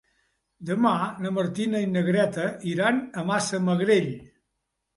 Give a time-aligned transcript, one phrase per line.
[0.69, 0.93] Demà
[1.25, 4.13] na Martina i na Greta iran a Massamagrell.